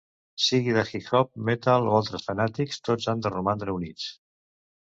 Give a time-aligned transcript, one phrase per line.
[0.45, 4.09] Sigui de hip-hop, metal o altres fanàtics, tots han de romandre units.